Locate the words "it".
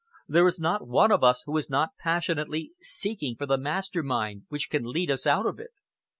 5.59-5.69